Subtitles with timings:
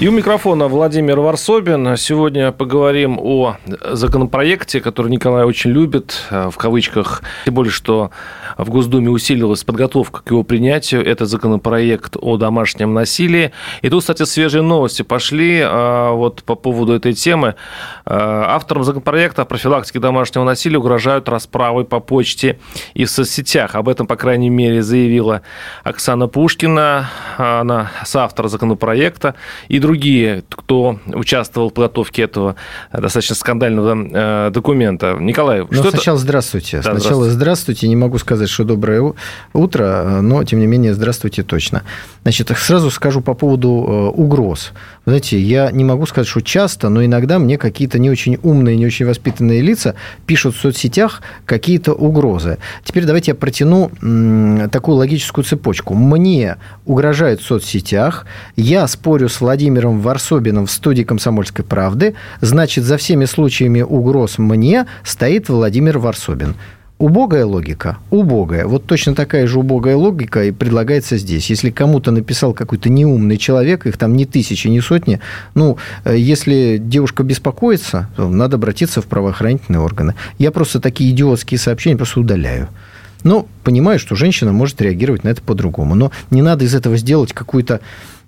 [0.00, 1.94] И у микрофона Владимир Варсобин.
[1.98, 3.58] Сегодня поговорим о
[3.90, 7.22] законопроекте, который Николай очень любит, э, в кавычках.
[7.44, 8.10] Тем более, что
[8.56, 11.04] в Госдуме усилилась подготовка к его принятию.
[11.04, 13.52] Это законопроект о домашнем насилии.
[13.82, 17.56] И тут, кстати, свежие новости пошли э, вот по поводу этой темы.
[18.06, 22.58] Э, авторам законопроекта о профилактике домашнего насилия угрожают расправой по почте
[22.94, 23.74] и в соцсетях.
[23.74, 25.42] Об этом, по крайней мере, заявила
[25.84, 27.10] Оксана Пушкина.
[27.36, 29.34] Она соавтор законопроекта.
[29.68, 32.54] И другие другие, кто участвовал в подготовке этого
[32.92, 35.16] достаточно скандального э, документа.
[35.18, 36.76] Николай, ну, что сначала здравствуйте.
[36.76, 37.34] Да, сначала здравствуйте.
[37.34, 37.88] здравствуйте.
[37.88, 39.14] Не могу сказать, что доброе
[39.52, 41.82] утро, но, тем не менее, здравствуйте точно.
[42.22, 44.72] Значит, сразу скажу по поводу э, угроз.
[45.06, 48.86] Знаете, я не могу сказать, что часто, но иногда мне какие-то не очень умные, не
[48.86, 52.58] очень воспитанные лица пишут в соцсетях какие-то угрозы.
[52.84, 53.90] Теперь давайте я протяну
[54.70, 55.94] такую логическую цепочку.
[55.94, 62.96] Мне угрожают в соцсетях, я спорю с Владимиром Варсобиным в студии «Комсомольской правды», значит, за
[62.96, 66.54] всеми случаями угроз мне стоит Владимир Варсобин.
[67.00, 67.96] Убогая логика?
[68.10, 68.66] Убогая.
[68.66, 71.48] Вот точно такая же убогая логика и предлагается здесь.
[71.48, 75.18] Если кому-то написал какой-то неумный человек, их там ни тысячи, ни сотни,
[75.54, 80.14] ну, э, если девушка беспокоится, то надо обратиться в правоохранительные органы.
[80.38, 82.68] Я просто такие идиотские сообщения просто удаляю.
[83.24, 85.94] Но понимаю, что женщина может реагировать на это по-другому.
[85.94, 87.80] Но не надо из этого сделать какую-то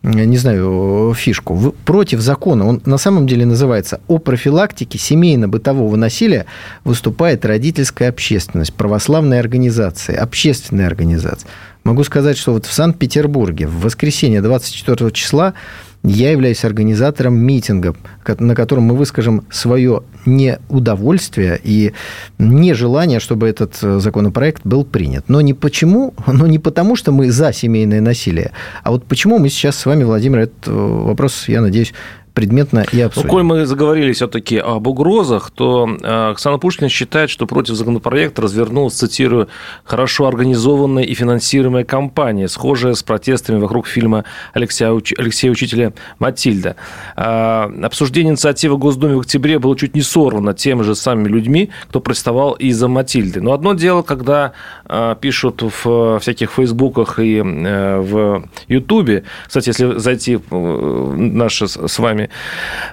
[0.03, 1.75] не знаю, фишку.
[1.85, 6.47] Против закона, он на самом деле называется «О профилактике семейно-бытового насилия
[6.85, 11.47] выступает родительская общественность, православные организации, общественные организации».
[11.85, 15.55] Могу сказать, что вот в Санкт-Петербурге в воскресенье 24 числа
[16.03, 17.95] я являюсь организатором митинга,
[18.39, 21.93] на котором мы выскажем свое неудовольствие и
[22.39, 25.25] нежелание, чтобы этот э, законопроект был принят.
[25.29, 28.51] Но не почему, но не потому, что мы за семейное насилие,
[28.83, 31.95] а вот почему мы сейчас с вами, Владимир, этот э, вопрос, я надеюсь,
[32.35, 33.29] предметно и обсудим.
[33.29, 38.43] Ну, коль мы заговорили все-таки об угрозах, то э, Оксана Пушкина считает, что против законопроекта
[38.43, 39.49] развернулась, цитирую,
[39.85, 46.77] «хорошо организованная и финансируемая кампания, схожая с протестами вокруг фильма Алексея, Алексея Учителя «Матильда».
[47.17, 52.01] А, обсуждение инициативы Госдумы в октябре было чуть не сорвано теми же самыми людьми, кто
[52.01, 53.41] протестовал из-за «Матильды».
[53.41, 54.53] Но одно дело, когда
[54.87, 61.99] э, пишут в всяких фейсбуках и э, в Ютубе, кстати, если зайти в наши с
[61.99, 62.31] вами вами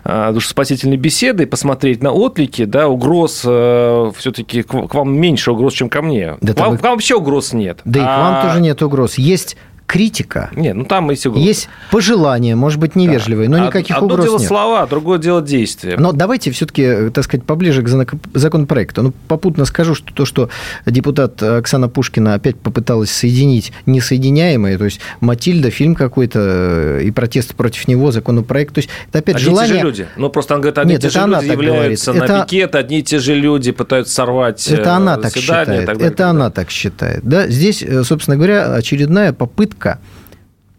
[0.03, 5.89] а, душеспасительной беседы, посмотреть на отлики, да, угроз э, все-таки к вам меньше угроз, чем
[5.89, 6.37] ко мне.
[6.41, 7.79] Да, к, вам, к вам вообще угроз нет.
[7.85, 8.03] Да а...
[8.03, 9.17] и к вам а тоже нет угроз.
[9.17, 9.57] Есть
[9.89, 10.51] критика.
[10.55, 11.47] Нет, ну там есть угрозы.
[11.47, 13.57] Есть пожелания, может быть, невежливые, да.
[13.57, 14.47] но никаких Одно угроз дело нет.
[14.47, 15.97] слова, другое дело действия.
[15.97, 19.01] Но давайте все-таки, так сказать, поближе к законопроекту.
[19.01, 20.49] Ну, попутно скажу, что то, что
[20.85, 27.55] депутат Оксана Пушкина опять попыталась соединить несоединяемое, то есть Матильда, фильм какой-то э, и протест
[27.55, 29.73] против него, законопроект, то есть это опять одни желание...
[29.73, 30.07] те же люди.
[30.17, 32.29] Ну, просто он говорит, одни Нет, те же люди являются говорит.
[32.29, 32.45] на это...
[32.45, 35.89] пикет, одни и те же люди пытаются сорвать Это она так считает.
[35.89, 37.21] Это она так считает.
[37.23, 37.47] Да?
[37.47, 39.78] Здесь, э, собственно говоря, очередная попытка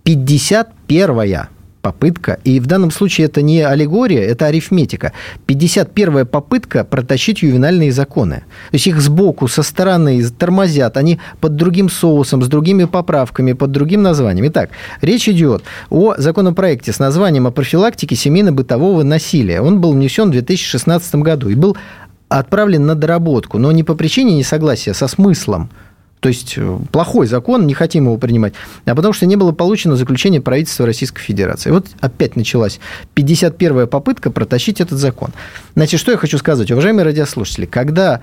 [0.05, 1.49] 51-я
[1.81, 5.13] попытка, и в данном случае это не аллегория, это арифметика.
[5.47, 8.45] 51-я попытка протащить ювенальные законы.
[8.71, 13.71] То есть их сбоку, со стороны тормозят, они под другим соусом, с другими поправками, под
[13.71, 14.47] другим названием.
[14.49, 19.61] Итак, речь идет о законопроекте с названием о профилактике семейно-бытового насилия.
[19.61, 21.77] Он был внесен в 2016 году и был
[22.29, 25.71] отправлен на доработку, но не по причине несогласия со смыслом
[26.21, 28.53] то есть э, плохой закон, не хотим его принимать,
[28.85, 31.71] а потому что не было получено заключение правительства Российской Федерации.
[31.71, 32.79] Вот опять началась
[33.15, 35.31] 51-я попытка протащить этот закон.
[35.75, 38.21] Значит, что я хочу сказать, уважаемые радиослушатели, когда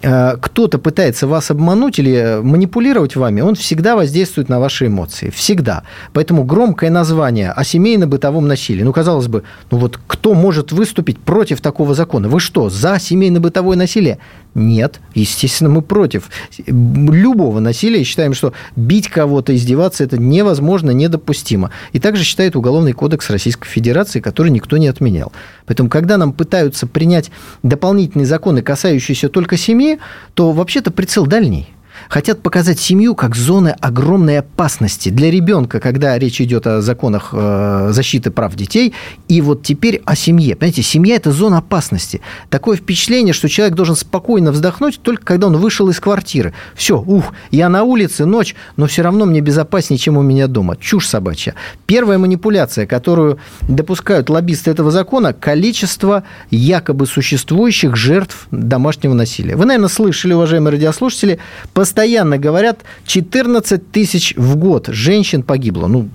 [0.00, 5.30] Э, кто-то пытается вас обмануть или манипулировать вами, он всегда воздействует на ваши эмоции.
[5.30, 5.82] Всегда.
[6.12, 8.84] Поэтому громкое название о семейно-бытовом насилии.
[8.84, 12.28] Ну, казалось бы, ну вот кто может выступить против такого закона?
[12.28, 14.18] Вы что, за семейно-бытовое насилие?
[14.58, 16.30] Нет, естественно, мы против
[16.66, 18.02] любого насилия.
[18.02, 21.70] Считаем, что бить кого-то, издеваться– это невозможно, недопустимо.
[21.92, 25.32] И также считает Уголовный кодекс Российской Федерации, который никто не отменял.
[25.66, 27.30] Поэтому, когда нам пытаются принять
[27.62, 29.98] дополнительные законы, касающиеся только семьи,
[30.34, 31.68] то вообще-то прицел дальний
[32.08, 37.90] хотят показать семью как зоны огромной опасности для ребенка, когда речь идет о законах э,
[37.92, 38.94] защиты прав детей,
[39.28, 40.56] и вот теперь о семье.
[40.56, 42.20] Понимаете, семья– это зона опасности.
[42.50, 46.54] Такое впечатление, что человек должен спокойно вздохнуть только когда он вышел из квартиры.
[46.74, 50.76] Все, ух, я на улице, ночь, но все равно мне безопаснее, чем у меня дома.
[50.76, 51.54] Чушь собачья.
[51.86, 59.56] Первая манипуляция, которую допускают лоббисты этого закона– количество якобы существующих жертв домашнего насилия.
[59.56, 61.38] Вы, наверное, слышали, уважаемые радиослушатели,
[61.74, 65.88] постоянно постоянно говорят, 14 тысяч в год женщин погибло.
[65.88, 66.08] Ну,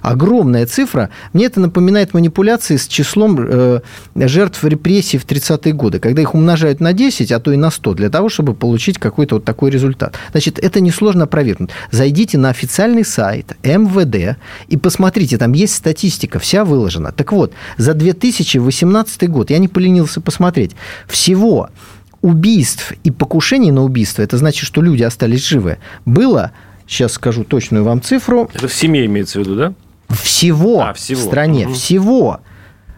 [0.00, 1.10] огромная цифра.
[1.32, 3.80] Мне это напоминает манипуляции с числом э,
[4.14, 7.94] жертв репрессий в 30-е годы, когда их умножают на 10, а то и на 100,
[7.94, 10.14] для того, чтобы получить какой-то вот такой результат.
[10.30, 11.70] Значит, это несложно опровергнуть.
[11.90, 14.38] Зайдите на официальный сайт МВД
[14.68, 17.10] и посмотрите, там есть статистика, вся выложена.
[17.10, 20.76] Так вот, за 2018 год, я не поленился посмотреть,
[21.08, 21.70] всего
[22.24, 25.76] убийств и покушений на убийство, это значит, что люди остались живы,
[26.06, 26.52] было,
[26.86, 28.50] сейчас скажу точную вам цифру.
[28.54, 29.74] Это в семье имеется в виду, да?
[30.08, 31.20] Всего, а, всего.
[31.20, 31.74] в стране, угу.
[31.74, 32.40] всего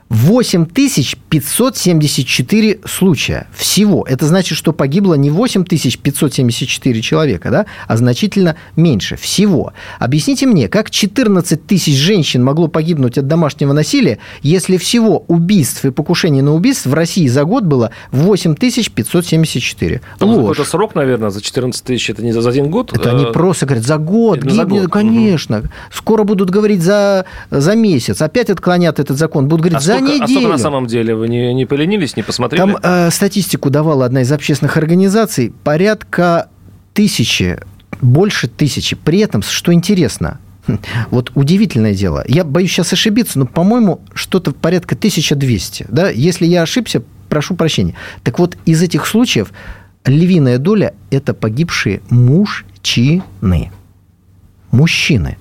[0.08, 4.06] 8574 случая всего.
[4.08, 9.72] Это значит, что погибло не 8574 человека, да, а значительно меньше всего.
[9.98, 15.90] Объясните мне, как 14 тысяч женщин могло погибнуть от домашнего насилия, если всего убийств и
[15.90, 20.02] покушений на убийств в России за год было 8574?
[20.20, 20.58] Ложь.
[20.58, 22.92] Это срок, наверное, за 14 тысяч, это не за один год?
[22.92, 24.92] Это они э, просто говорят, за год, гибнет, за год.
[24.92, 25.58] конечно.
[25.58, 25.66] Угу.
[25.92, 28.22] Скоро будут говорить за, за месяц.
[28.22, 30.24] Опять отклонят этот закон, будут говорить а за сколько, неделю.
[30.24, 31.14] А сколько на самом деле?
[31.14, 32.60] Вы не, не поленились, не посмотрели?
[32.60, 35.52] Там э, статистику давала одна из общественных организаций.
[35.64, 36.48] Порядка
[36.94, 37.58] тысячи,
[38.00, 38.96] больше тысячи.
[38.96, 40.40] При этом, что интересно,
[41.10, 42.24] вот удивительное дело.
[42.28, 45.86] Я боюсь сейчас ошибиться, но, по-моему, что-то порядка 1200.
[45.88, 46.10] Да?
[46.10, 47.94] Если я ошибся, прошу прощения.
[48.22, 49.52] Так вот, из этих случаев
[50.04, 53.70] львиная доля– это погибшие мужчины.
[54.70, 55.36] Мужчины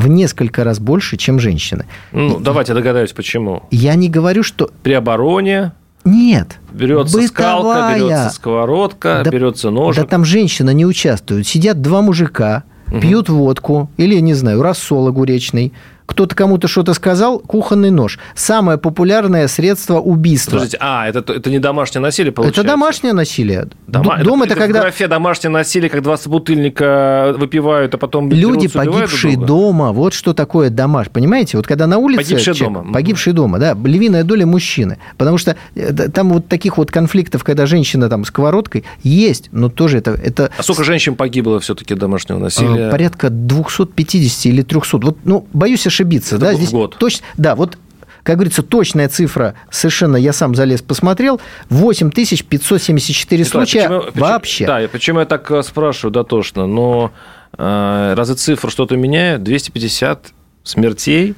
[0.00, 1.86] в несколько раз больше, чем женщины.
[2.12, 3.62] Ну, и, давайте догадаюсь, почему.
[3.70, 4.70] Я не говорю, что...
[4.82, 5.72] При обороне
[6.04, 6.58] нет.
[6.72, 7.28] Берется бытовая.
[7.28, 9.96] скалка, берется сковородка, да, берется нож.
[9.96, 11.46] Да там женщина не участвует.
[11.46, 13.00] Сидят два мужика, угу.
[13.00, 15.72] пьют водку или, не знаю, рассол огуречный,
[16.10, 18.18] кто-то кому-то что-то сказал, кухонный нож.
[18.34, 20.52] Самое популярное средство убийства.
[20.56, 22.62] Подождите, а, это, это не домашнее насилие, получается?
[22.62, 23.68] Это домашнее насилие.
[23.86, 24.18] Дома...
[24.22, 24.80] Дом это, это, это когда...
[24.80, 30.34] В графе домашнее насилие, как два собутыльника выпивают, а потом Люди, погибшие дома, вот что
[30.34, 31.08] такое домаш.
[31.10, 31.56] Понимаете?
[31.56, 32.22] Вот когда на улице...
[32.24, 32.92] Погибшие человек, дома.
[32.92, 33.74] Погибшие дома, да.
[33.84, 34.98] Львиная доля мужчины.
[35.16, 39.98] Потому что э, там вот таких вот конфликтов, когда женщина там сковородкой, есть, но тоже
[39.98, 40.10] это...
[40.10, 40.50] это...
[40.58, 42.90] А сколько женщин погибло все-таки домашнего насилия?
[42.90, 44.98] Порядка 250 или 300.
[44.98, 46.36] Вот, ну, боюсь ошибиться ошибиться.
[46.36, 46.96] Это да, здесь год.
[46.98, 47.78] Точно, да, вот
[48.22, 54.66] как говорится, точная цифра, совершенно я сам залез, посмотрел, 8574 Николай, случая почему, вообще.
[54.66, 57.12] Да, почему я так э, спрашиваю дотошно, но
[57.56, 59.42] э, разве цифра что-то меняет?
[59.42, 60.32] 250
[60.64, 61.34] смертей,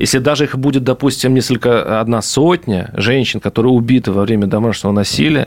[0.00, 5.46] если даже их будет, допустим, несколько, одна сотня женщин, которые убиты во время домашнего насилия,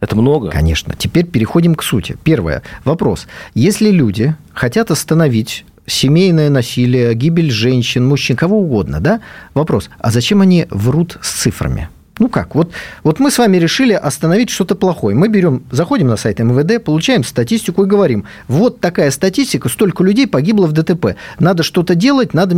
[0.00, 0.50] это много.
[0.50, 0.94] Конечно.
[0.96, 2.18] Теперь переходим к сути.
[2.24, 2.62] Первое.
[2.84, 3.26] Вопрос.
[3.54, 9.20] Если люди хотят остановить семейное насилие, гибель женщин, мужчин, кого угодно, да?
[9.54, 11.88] Вопрос, а зачем они врут с цифрами?
[12.20, 12.70] Ну как, вот,
[13.02, 15.16] вот мы с вами решили остановить что-то плохое.
[15.16, 20.26] Мы берем, заходим на сайт МВД, получаем статистику и говорим, вот такая статистика, столько людей
[20.26, 21.16] погибло в ДТП.
[21.38, 22.56] Надо что-то делать, надо...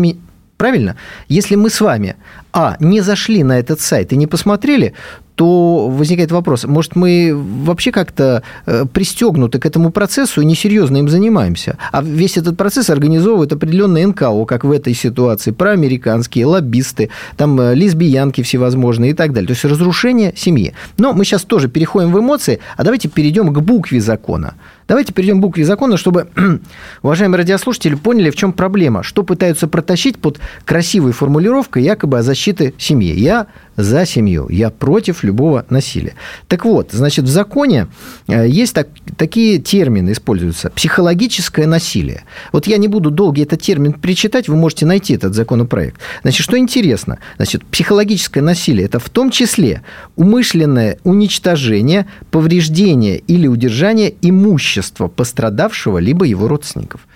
[0.56, 0.96] Правильно?
[1.28, 2.16] Если мы с вами,
[2.52, 4.94] а, не зашли на этот сайт и не посмотрели,
[5.42, 11.08] то возникает вопрос, может, мы вообще как-то э, пристегнуты к этому процессу и несерьезно им
[11.08, 11.78] занимаемся?
[11.90, 17.74] А весь этот процесс организовывает определенные НКО, как в этой ситуации, проамериканские, лоббисты, там э,
[17.74, 19.48] лесбиянки всевозможные и так далее.
[19.48, 20.74] То есть разрушение семьи.
[20.96, 24.54] Но мы сейчас тоже переходим в эмоции, а давайте перейдем к букве закона.
[24.86, 26.28] Давайте перейдем к букве закона, чтобы
[27.02, 32.74] уважаемые радиослушатели поняли, в чем проблема, что пытаются протащить под красивой формулировкой якобы о защите
[32.78, 33.12] семьи.
[33.18, 36.14] Я за семью, я против любого насилия.
[36.48, 37.88] Так вот, значит, в законе
[38.28, 40.70] э, есть так, такие термины используются.
[40.70, 42.24] Психологическое насилие.
[42.52, 46.00] Вот я не буду долго этот термин причитать, вы можете найти этот законопроект.
[46.22, 47.18] Значит, что интересно?
[47.36, 49.82] Значит, психологическое насилие– это в том числе
[50.16, 57.06] умышленное уничтожение, повреждение или удержание имущества пострадавшего либо его родственников.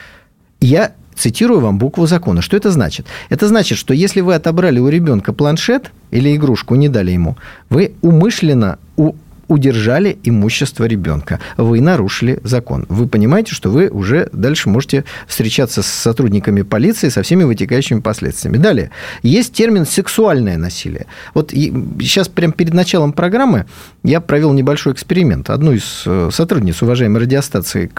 [0.60, 2.42] Я цитирую вам букву закона.
[2.42, 3.06] Что это значит?
[3.28, 7.36] Это значит, что если вы отобрали у ребенка планшет или игрушку, не дали ему,
[7.70, 9.14] вы умышленно у
[9.48, 11.40] удержали имущество ребенка.
[11.56, 12.86] Вы нарушили закон.
[12.88, 18.56] Вы понимаете, что вы уже дальше можете встречаться с сотрудниками полиции со всеми вытекающими последствиями.
[18.56, 18.90] Далее.
[19.22, 21.06] Есть термин «сексуальное насилие».
[21.34, 23.66] Вот сейчас прямо перед началом программы
[24.02, 25.50] я провел небольшой эксперимент.
[25.50, 27.90] Одну из э, сотрудниц уважаемой радиостации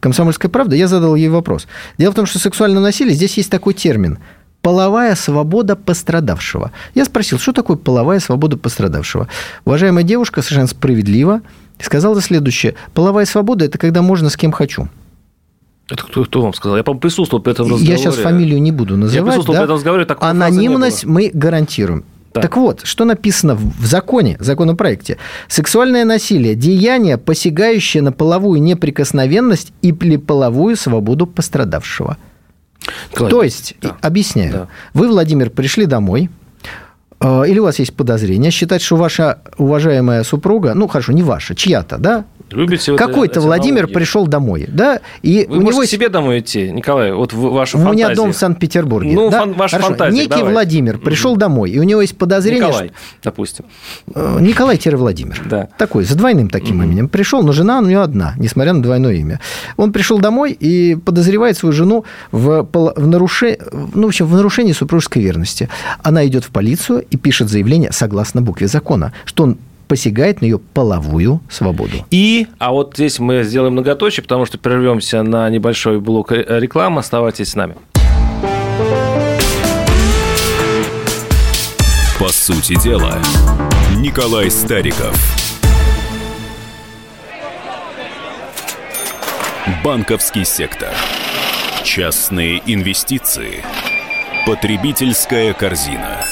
[0.00, 1.66] «Комсомольская правда» я задал ей вопрос.
[1.98, 4.18] Дело в том, что сексуальное насилие, здесь есть такой термин–
[4.62, 6.72] половая свобода пострадавшего.
[6.94, 9.28] Я спросил, что такое половая свобода пострадавшего.
[9.64, 11.42] Уважаемая девушка совершенно справедливо
[11.78, 12.74] сказала следующее.
[12.94, 14.88] Половая свобода– это когда можно с кем хочу.
[15.88, 16.76] Это кто, кто вам сказал?
[16.76, 17.90] Я, по присутствовал при этом разговоре.
[17.90, 19.14] Я сейчас фамилию не буду называть.
[19.14, 19.60] Я присутствовал да?
[19.60, 20.04] при этом разговоре.
[20.04, 22.04] Так Анонимность мы гарантируем.
[22.32, 22.42] Да.
[22.42, 25.16] Так вот, что написано в законе, законопроекте?
[25.48, 32.18] Сексуальное насилие– деяние, посягающее на половую неприкосновенность или половую свободу пострадавшего.
[33.12, 33.96] Николай, То есть, да.
[34.00, 34.68] объясняю, да.
[34.94, 36.30] вы, Владимир, пришли домой,
[37.22, 41.98] или у вас есть подозрение считать, что ваша уважаемая супруга, ну хорошо, не ваша, чья-то,
[41.98, 43.94] да, Любите Какой-то Владимир аналогии.
[43.94, 47.92] пришел домой, да, и Вы у него себе домой идти, Николай, вот в вашу У
[47.92, 49.12] меня дом в Санкт-Петербурге.
[49.14, 49.40] Ну, да?
[49.40, 49.88] фан, ваша Хорошо.
[49.90, 50.52] фантазия, Некий давай.
[50.52, 52.66] Владимир пришел домой, и у него есть подозрение...
[52.66, 52.96] Николай, что...
[53.22, 53.64] допустим.
[54.14, 55.40] Э, Николай-Владимир.
[55.44, 55.68] Да.
[55.78, 56.86] Такой, с двойным таким угу.
[56.86, 57.08] именем.
[57.08, 59.40] Пришел, но жена у него одна, несмотря на двойное имя.
[59.76, 63.58] Он пришел домой и подозревает свою жену в, в, нарушении,
[63.94, 65.68] ну, в, общем, в нарушении супружеской верности.
[66.02, 70.58] Она идет в полицию и пишет заявление согласно букве закона, что он посягает на ее
[70.58, 72.06] половую свободу.
[72.12, 77.00] И, а вот здесь мы сделаем многоточие, потому что прервемся на небольшой блок рекламы.
[77.00, 77.74] Оставайтесь с нами.
[82.20, 83.18] По сути дела,
[83.96, 85.16] Николай Стариков.
[89.82, 90.90] Банковский сектор.
[91.82, 93.64] Частные инвестиции.
[94.46, 96.24] Потребительская корзина.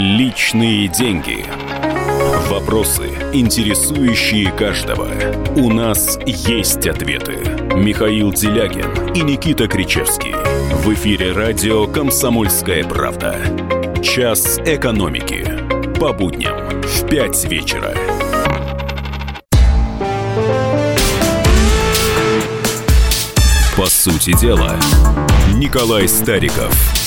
[0.00, 1.44] Личные деньги.
[2.48, 5.08] Вопросы, интересующие каждого.
[5.56, 7.32] У нас есть ответы.
[7.74, 10.34] Михаил Делягин и Никита Кричевский.
[10.84, 13.40] В эфире радио «Комсомольская правда».
[14.00, 15.44] Час экономики.
[15.98, 17.92] По будням в 5 вечера.
[23.76, 24.76] По сути дела,
[25.56, 26.94] Николай Стариков–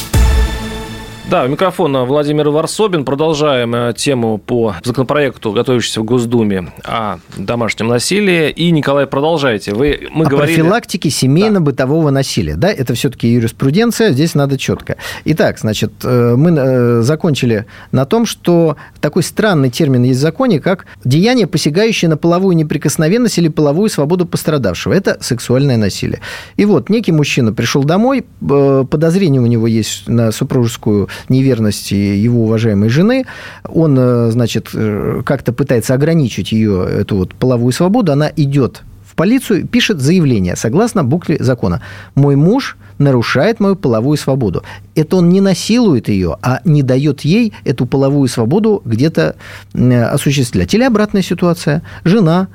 [1.31, 3.05] да, у микрофона Владимир Варсобин.
[3.05, 8.49] Продолжаем э, тему по законопроекту, готовящемуся в Госдуме о домашнем насилии.
[8.49, 9.73] И, Николай, продолжайте.
[9.73, 10.57] Вы, мы о говорили...
[10.57, 12.15] профилактике семейно-бытового да.
[12.15, 12.57] насилия.
[12.57, 14.97] Да, это все-таки юриспруденция, здесь надо четко.
[15.23, 20.59] Итак, значит, э, мы э, закончили на том, что такой странный термин есть в законе,
[20.59, 24.91] как деяние, посягающее на половую неприкосновенность или половую свободу пострадавшего.
[24.91, 26.19] Это сексуальное насилие.
[26.57, 32.89] И вот некий мужчина пришел домой, подозрение у него есть на супружескую неверности его уважаемой
[32.89, 33.25] жены,
[33.67, 39.15] он, э, значит, э, как-то пытается ограничить ее, эту вот половую свободу, она идет в
[39.15, 41.81] полицию, пишет заявление, согласно букве закона.
[42.15, 44.63] Мой муж нарушает мою половую свободу.
[44.95, 49.35] Это он не насилует ее, а не дает ей эту половую свободу где-то
[49.73, 50.73] осуществлять.
[50.73, 51.81] Или обратная ситуация.
[52.03, 52.47] Жена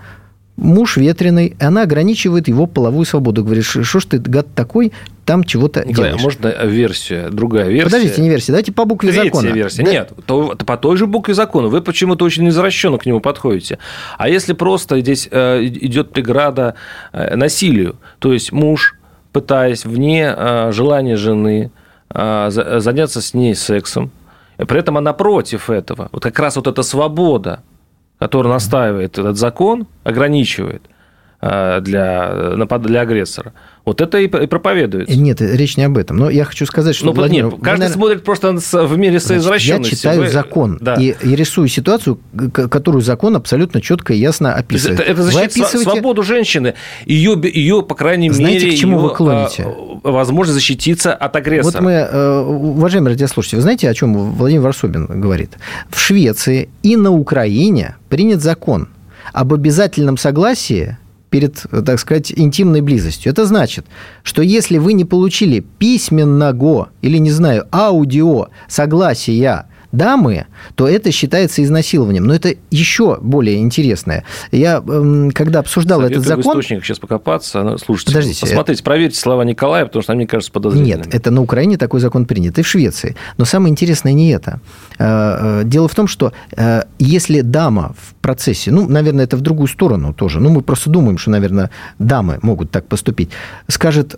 [0.57, 3.45] муж ветреный, она ограничивает его половую свободу.
[3.45, 4.93] Говорит, что ж ты, гад такой,
[5.25, 6.23] там чего-то Николай, делаешь.
[6.23, 7.85] Можно версия, другая версия?
[7.85, 9.49] Подождите, не версия, давайте по букве Третья закона.
[9.49, 9.83] версия.
[9.83, 9.91] Да.
[9.91, 11.69] Нет, то, по той же букве закона.
[11.69, 13.79] Вы почему-то очень извращенно к нему подходите.
[14.19, 16.75] А если просто здесь э, идет преграда
[17.13, 18.95] э, насилию, то есть муж,
[19.33, 21.71] пытаясь вне э, желания жены
[22.09, 24.13] заняться с ней сексом,
[24.57, 26.09] при этом она против этого.
[26.13, 27.63] Вот как раз вот эта свобода,
[28.19, 30.83] которую настаивает этот закон, ограничивает
[31.41, 33.53] для, для агрессора–
[33.87, 35.17] вот это и проповедуется.
[35.17, 36.17] Нет, речь не об этом.
[36.17, 37.07] Но я хочу сказать, что...
[37.07, 37.95] Ну, Владимир, нет, каждый наверное...
[37.95, 39.93] смотрит просто в мире своей извращенности.
[39.93, 40.29] Я читаю Вы...
[40.29, 40.95] закон да.
[40.95, 42.19] и, и рисую ситуацию,
[42.53, 44.99] которую закон абсолютно четко и ясно описывает.
[44.99, 45.89] Это, это защищает описываете...
[45.89, 46.75] свободу женщины.
[47.05, 49.69] Ее, ее, по крайней Знаете, мере, к чему ее, вы клоните?
[50.03, 51.73] Возможность защититься от агрессора.
[51.73, 55.53] Вот мы, э, уважаемые радиослушатели, вы знаете, о чем Владимир Варсобин говорит?
[55.91, 58.89] В Швеции и на Украине принят закон
[59.33, 60.97] об обязательном согласии
[61.37, 63.31] перед, так сказать, интимной близостью.
[63.31, 63.85] Это значит,
[64.23, 69.67] что если вы не получили письменного или, не знаю, аудио согласия
[69.97, 72.25] дамы, то это считается изнасилованием.
[72.25, 74.25] Но это еще более интересное.
[74.53, 76.43] Я, эм, когда обсуждал Советую этот закон...
[76.43, 77.63] в источниках сейчас покопаться.
[77.63, 78.41] Ну, слушайте, Подождите.
[78.41, 81.05] посмотрите, проверьте слова Николая, потому что мне кажется подозрительными.
[81.05, 83.17] Нет, это на Украине такой закон принят, и в Швеции.
[83.39, 84.61] Но самое интересное не это.
[84.99, 89.41] Э, э, дело в том, что э, если дама в процессе, ну, наверное, это в
[89.41, 93.31] другую сторону тоже, ну, мы просто думаем, что, наверное, дамы могут так поступить,
[93.69, 94.15] скажет,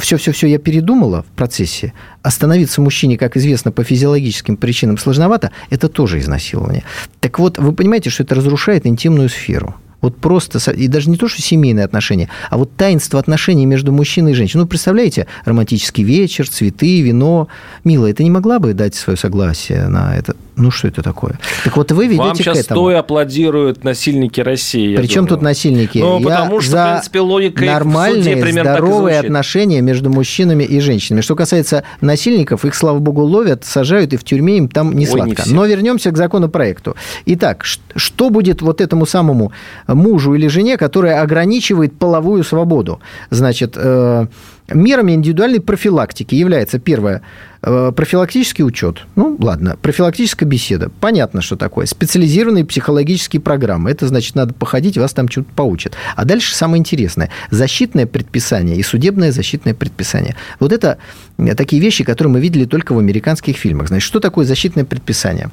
[0.00, 6.18] все-все-все, я передумала в процессе, остановиться мужчине, как известно, по физиологическим причинам сложновато, это тоже
[6.18, 6.84] изнасилование.
[7.20, 9.74] Так вот, вы понимаете, что это разрушает интимную сферу.
[10.00, 14.32] Вот просто, и даже не то, что семейные отношения, а вот таинство отношений между мужчиной
[14.32, 14.62] и женщиной.
[14.62, 17.48] Ну, представляете, романтический вечер, цветы, вино.
[17.84, 20.36] Милая, ты не могла бы дать свое согласие на это?
[20.56, 21.38] Ну, что это такое?
[21.64, 22.80] Так вот, вы ведете Вам сейчас к этому.
[22.80, 24.96] стоя аплодируют насильники России.
[24.96, 25.98] Причем тут насильники?
[25.98, 31.20] Ну, я потому что, за в принципе, логика нормальные, здоровые отношения между мужчинами и женщинами.
[31.20, 35.42] Что касается насильников, их, слава богу, ловят, сажают, и в тюрьме им там не сладко.
[35.44, 36.96] Ой, не Но вернемся к законопроекту.
[37.26, 39.52] Итак, что будет вот этому самому
[39.86, 43.00] мужу или жене, которая ограничивает половую свободу?
[43.30, 44.26] Значит, э,
[44.72, 47.22] Мерами индивидуальной профилактики является первое
[47.60, 49.06] профилактический учет.
[49.16, 50.90] Ну, ладно, профилактическая беседа.
[51.00, 51.86] Понятно, что такое.
[51.86, 53.90] Специализированные психологические программы.
[53.90, 55.94] Это значит, надо походить, вас там что-то поучат.
[56.16, 57.30] А дальше самое интересное.
[57.50, 60.36] Защитное предписание и судебное защитное предписание.
[60.58, 60.98] Вот это
[61.38, 63.88] э, такие вещи, которые мы видели только в американских фильмах.
[63.88, 65.50] Значит, что такое защитное предписание?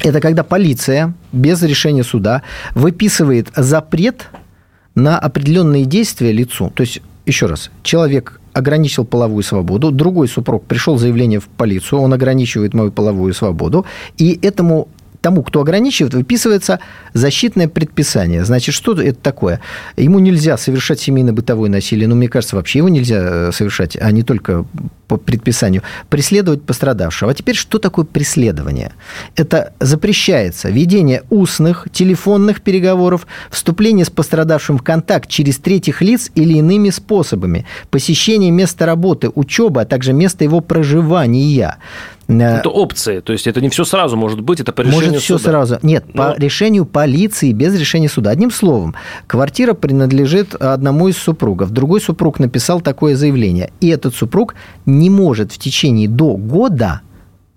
[0.00, 2.42] Это когда полиция без решения суда
[2.74, 4.28] выписывает запрет
[4.94, 6.70] на определенные действия лицу.
[6.74, 12.12] То есть еще раз, человек ограничил половую свободу, другой супруг пришел заявление в полицию, он
[12.12, 13.84] ограничивает мою половую свободу,
[14.16, 14.88] и этому
[15.20, 16.80] тому, кто ограничивает, выписывается
[17.12, 18.44] защитное предписание.
[18.44, 19.60] Значит, что это такое?
[19.96, 24.22] Ему нельзя совершать семейно-бытовое насилие, но мне кажется, вообще его нельзя э, совершать, а не
[24.22, 24.64] только
[25.08, 25.82] по предписанию.
[26.10, 27.30] Преследовать пострадавшего.
[27.30, 28.92] А теперь, что такое преследование?
[29.36, 36.58] Это запрещается ведение устных, телефонных переговоров, вступление с пострадавшим в контакт через третьих лиц или
[36.58, 41.78] иными способами, посещение места работы, учеба, а также места его проживания.
[42.28, 45.22] Э, это опции, то есть это не все сразу может быть, это по решению Может
[45.22, 45.50] все суда.
[45.50, 45.78] сразу.
[45.82, 46.34] Нет, Но...
[46.34, 48.30] по решению полиции, без решения суда.
[48.30, 48.94] Одним словом,
[49.26, 51.70] квартира принадлежит одному из супругов.
[51.70, 53.72] Другой супруг написал такое заявление.
[53.80, 54.54] И этот супруг
[54.84, 57.00] не может в течение до года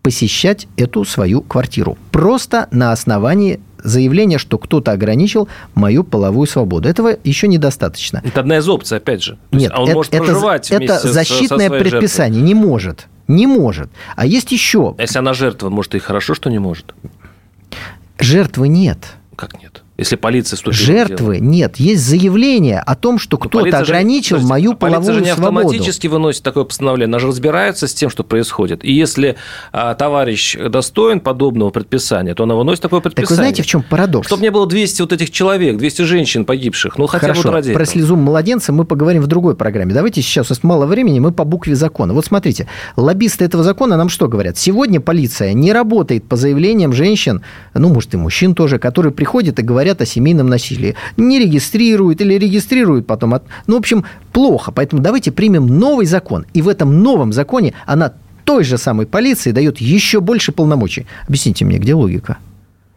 [0.02, 1.98] посещать эту свою квартиру.
[2.12, 6.88] Просто на основании заявления, что кто-то ограничил мою половую свободу.
[6.88, 8.22] Этого еще недостаточно.
[8.24, 9.38] Это одна из опций, опять же.
[9.50, 12.40] То Нет, а он это, может проживать это, это защитное со предписание.
[12.40, 12.48] Жертвой.
[12.48, 13.08] Не может.
[13.32, 13.90] Не может.
[14.16, 14.94] А есть еще...
[15.00, 16.94] Если она жертва, может, и хорошо, что не может?
[18.20, 19.16] Жертвы нет.
[19.38, 19.84] Как нет?
[20.02, 21.78] Если полиция вступила Жертвы нет.
[21.78, 25.20] Есть заявление о том, что ну, кто-то ограничил же, мою половую свободу.
[25.20, 27.06] Полиция же не автоматически выносит такое постановление.
[27.06, 28.84] Она же разбирается с тем, что происходит.
[28.84, 29.36] И если
[29.72, 33.28] а, товарищ достоин подобного предписания, то она выносит такое предписание.
[33.28, 34.26] Так вы знаете, в чем парадокс?
[34.26, 36.98] Чтобы не было 200 вот этих человек, 200 женщин погибших.
[36.98, 39.94] Ну, хотя Хорошо, бы ради про слезу младенца мы поговорим в другой программе.
[39.94, 42.16] Давайте сейчас, у нас мало времени, мы по букве закона.
[42.16, 44.58] Вот смотрите, лоббисты этого закона нам что говорят?
[44.58, 47.44] Сегодня полиция не работает по заявлениям женщин,
[47.76, 50.96] ну, может, и мужчин тоже, которые приходят и говорят о семейном насилии.
[51.18, 53.34] Не регистрирует или регистрирует потом.
[53.34, 53.44] От...
[53.68, 54.72] Ну, в общем, плохо.
[54.72, 56.46] Поэтому давайте примем новый закон.
[56.54, 58.14] И в этом новом законе она
[58.46, 61.08] той же самой полиции дает еще больше полномочий.
[61.28, 62.38] Объясните мне, где логика?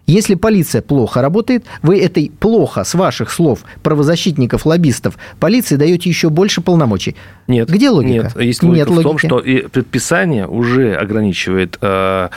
[0.07, 6.29] Если полиция плохо работает, вы этой плохо, с ваших слов, правозащитников, лоббистов, полиции даете еще
[6.29, 7.17] больше полномочий.
[7.47, 7.69] Нет.
[7.71, 8.33] Где логика?
[8.35, 9.09] Нет, есть логика Нет в логики.
[9.09, 12.29] том, что и предписание уже ограничивает э,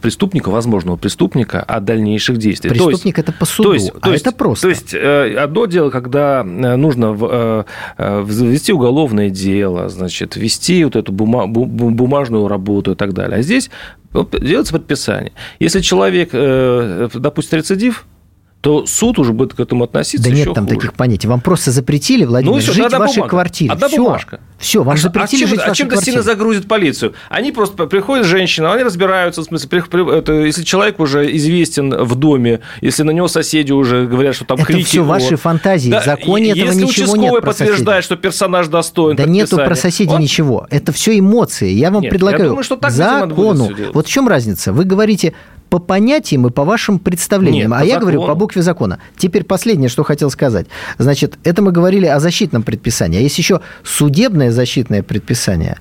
[0.00, 2.70] преступника, возможного преступника, от дальнейших действий.
[2.70, 4.62] Преступник то есть, это по суду, то есть, а то есть, это просто.
[4.62, 7.66] То есть, э, одно дело, когда э, нужно в,
[7.98, 13.38] э, ввести уголовное дело, значит, вести вот эту бума, бумажную работу и так далее.
[13.38, 13.70] А здесь
[14.24, 15.32] делается предписание.
[15.58, 18.06] Если человек, э, допустим, рецидив,
[18.60, 20.76] то суд уже будет к этому относиться Да нет там хуже.
[20.76, 21.28] таких понятий.
[21.28, 23.30] Вам просто запретили, Владимир, ну, все, жить в вашей бумага.
[23.30, 23.72] квартире.
[23.72, 23.96] Одна все.
[23.98, 24.40] бумажка.
[24.58, 27.14] Все, вам а, запретили а чем, жить а в вашей чем-то сильно загрузит полицию.
[27.28, 31.94] Они просто приходят женщина, они разбираются, в смысле, при, при, это, если человек уже известен
[31.94, 34.80] в доме, если на него соседи уже говорят, что там это крики.
[34.80, 35.90] Это все ваши фантазии.
[35.90, 40.14] Да, в законе этого ничего нет про подтверждает, что персонаж достоин Да нету про соседей
[40.14, 40.20] он...
[40.20, 40.66] ничего.
[40.70, 41.70] Это все эмоции.
[41.70, 43.70] Я вам нет, предлагаю я думаю, что так закону.
[43.94, 44.72] Вот в чем разница?
[44.72, 45.34] Вы говорите,
[45.68, 47.70] по понятиям и по вашим представлениям.
[47.70, 48.00] Нет, а я закону.
[48.00, 48.98] говорю по букве закона.
[49.16, 50.66] Теперь последнее, что хотел сказать.
[50.98, 53.18] Значит, это мы говорили о защитном предписании.
[53.18, 55.78] А есть еще судебное защитное предписание.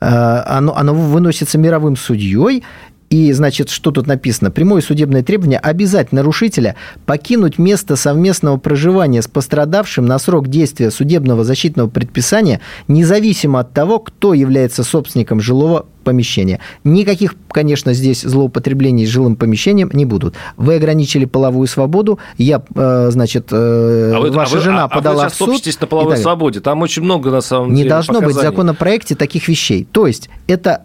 [0.00, 2.64] Э, оно, оно выносится мировым судьей,
[3.10, 4.50] и, значит, что тут написано?
[4.50, 11.42] Прямое судебное требование обязать нарушителя покинуть место совместного проживания с пострадавшим на срок действия судебного
[11.42, 16.58] защитного предписания, независимо от того, кто является собственником жилого помещения.
[16.84, 20.36] Никаких, конечно, здесь злоупотреблений с жилым помещением не будут.
[20.56, 24.88] Вы ограничили половую свободу, я, э, значит, э, а вы, ваша а вы, жена а,
[24.88, 25.80] подала а вы в суд.
[25.80, 28.34] на половой свободе, там очень много, на самом не деле, Не должно показаний.
[28.34, 29.86] быть в законопроекте таких вещей.
[29.92, 30.84] То есть, это,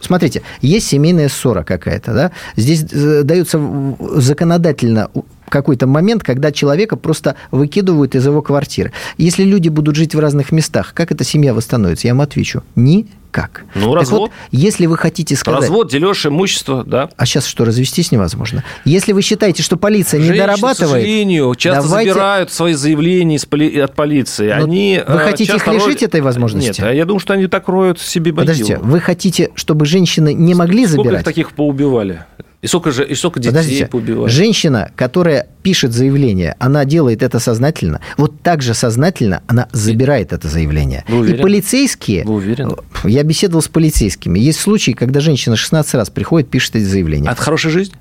[0.00, 3.60] смотрите, есть семейная ссора какая-то, да, здесь э, дается
[4.14, 5.10] законодательно
[5.54, 8.92] какой-то момент, когда человека просто выкидывают из его квартиры.
[9.18, 12.08] Если люди будут жить в разных местах, как эта семья восстановится?
[12.08, 12.64] Я вам отвечу.
[12.74, 13.64] Ни как.
[13.74, 14.20] Ну, так развод.
[14.20, 15.62] Вот, если вы хотите сказать...
[15.62, 17.08] Развод, дележ имущества, да.
[17.16, 18.62] А сейчас что, развестись невозможно?
[18.84, 20.76] Если вы считаете, что полиция Женщин, не дорабатывает...
[20.76, 22.12] к сожалению, часто давайте...
[22.12, 23.38] забирают свои заявления
[23.82, 24.50] от полиции.
[24.50, 26.04] Но ну, они вы э, хотите их лишить роль...
[26.04, 26.80] этой возможности?
[26.80, 28.46] Нет, я думаю, что они так роют себе могилу.
[28.46, 31.22] Подождите, вы хотите, чтобы женщины не могли Сколько забирать?
[31.22, 32.24] Сколько таких поубивали?
[32.64, 34.30] И сколько, же, и сколько детей Подождите, поубивали?
[34.30, 38.00] Женщина, которая пишет заявление, она делает это сознательно.
[38.16, 41.04] Вот так же сознательно она забирает это заявление.
[41.06, 42.24] Вы И полицейские...
[42.24, 42.76] Вы уверены?
[43.04, 44.38] Я беседовал с полицейскими.
[44.38, 47.28] Есть случаи, когда женщина 16 раз приходит, пишет эти заявления.
[47.28, 47.96] От хорошей жизни?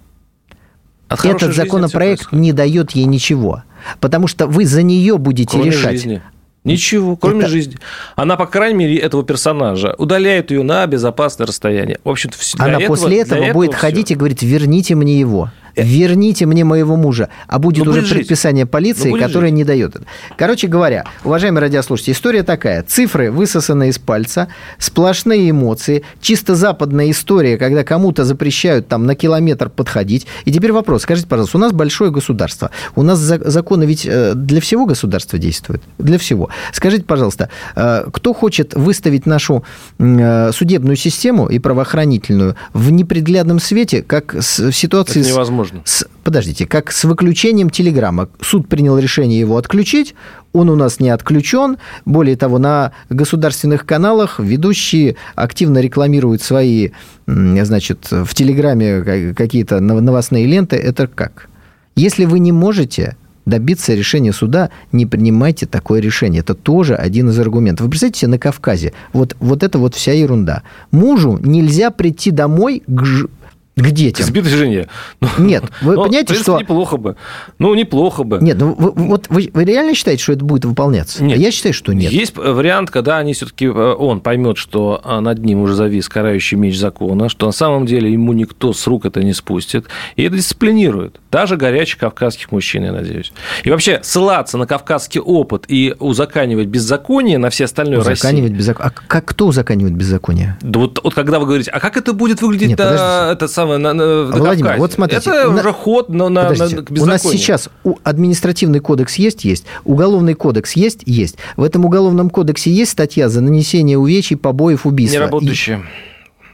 [1.09, 3.63] От Этот законопроект не дает ей ничего.
[3.99, 5.91] Потому что вы за нее будете Кроме решать.
[5.91, 6.21] Жизни.
[6.63, 7.49] Ничего, кроме это...
[7.49, 7.77] жизни.
[8.15, 11.99] Она, по крайней мере, этого персонажа удаляет ее на безопасное расстояние.
[12.03, 14.13] В общем-то, Она этого, после этого будет этого ходить все.
[14.13, 17.29] и говорить, верните мне его верните мне моего мужа.
[17.47, 19.55] А будет ну, уже предписание полиции, ну, которое жить.
[19.55, 20.05] не дает это.
[20.37, 22.83] Короче говоря, уважаемые радиослушатели, история такая.
[22.83, 29.69] Цифры высосаны из пальца, сплошные эмоции, чисто западная история, когда кому-то запрещают там на километр
[29.69, 30.27] подходить.
[30.45, 31.03] И теперь вопрос.
[31.03, 32.69] Скажите, пожалуйста, у нас большое государство.
[32.95, 35.81] У нас законы ведь э, для всего государства действуют?
[35.97, 36.49] Для всего.
[36.71, 39.63] Скажите, пожалуйста, э, кто хочет выставить нашу
[39.99, 45.21] э, судебную систему и правоохранительную в неприглядном свете, как в ситуации...
[45.21, 45.81] Это невозможно можно.
[45.85, 48.29] С, подождите, как с выключением телеграмма.
[48.41, 50.15] Суд принял решение его отключить,
[50.51, 51.77] он у нас не отключен.
[52.05, 56.89] Более того, на государственных каналах ведущие активно рекламируют свои,
[57.25, 60.75] значит, в Телеграме какие-то новостные ленты.
[60.75, 61.49] Это как?
[61.95, 66.41] Если вы не можете добиться решения суда, не принимайте такое решение.
[66.41, 67.85] Это тоже один из аргументов.
[67.85, 70.63] Вы представляете себе на Кавказе, вот, вот это вот вся ерунда.
[70.91, 73.27] Мужу нельзя прийти домой к,
[73.75, 74.25] к детям.
[74.25, 74.87] К сбитой жене.
[75.19, 76.59] Ну, Нет, вы ну, понимаете, что...
[76.59, 77.15] неплохо бы.
[77.57, 78.37] Ну, неплохо бы.
[78.39, 81.23] Нет, ну, вы, вот вы, вы реально считаете, что это будет выполняться?
[81.23, 81.39] Нет.
[81.39, 82.11] Я считаю, что нет.
[82.11, 86.55] Есть вариант, когда они все-таки, э, он поймет, что э, над ним уже завис карающий
[86.55, 90.35] меч закона, что на самом деле ему никто с рук это не спустит, и это
[90.35, 91.19] дисциплинирует.
[91.31, 93.33] Даже горячих кавказских мужчин, я надеюсь.
[93.63, 98.57] И вообще, ссылаться на кавказский опыт и узаканивать беззаконие на все остальное узаканивать России...
[98.57, 98.93] беззаконие.
[98.95, 100.57] А как, кто узаканивает беззаконие?
[100.61, 103.79] Да вот, вот когда вы говорите, а как это будет выглядеть Нет, да, это самое,
[103.79, 104.79] на, на, на Владимир, Кавказе?
[104.79, 105.29] вот смотрите.
[105.29, 105.59] Это на...
[105.59, 107.69] уже ход на, на, на, к У нас сейчас
[108.03, 109.43] административный кодекс есть?
[109.43, 109.65] Есть.
[109.83, 111.01] Уголовный кодекс есть?
[111.05, 111.37] Есть.
[111.57, 115.17] В этом уголовном кодексе есть статья за нанесение увечий, побоев, убийства?
[115.17, 115.77] Неработающая.
[115.77, 115.81] И...